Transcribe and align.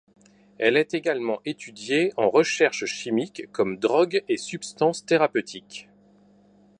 Elle 0.57 0.77
est 0.77 0.95
également 0.95 1.41
étudiée 1.45 2.11
en 2.17 2.27
recherche 2.27 2.85
chimique 2.85 3.43
comme 3.51 3.77
drogue 3.77 4.23
et 4.27 4.37
substance 4.37 5.05
thérapeutique. 5.05 5.89